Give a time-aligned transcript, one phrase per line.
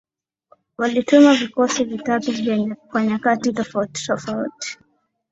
[0.77, 2.31] walituma vikosi vitatu
[2.87, 4.77] kwa nyakati tofauti tofauti